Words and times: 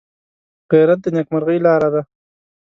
غیرت 0.71 0.99
د 1.03 1.05
نیکمرغۍ 1.15 1.59
لاره 1.65 1.89
ده 1.93 2.01